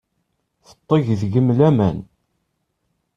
Tetteg 0.67 1.05
deg-m 1.21 1.47
laman. 1.57 1.97